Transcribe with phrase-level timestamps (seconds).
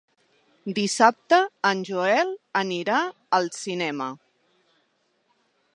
[0.77, 1.37] Dissabte
[1.73, 3.01] en Joel anirà
[3.41, 4.09] al cinema.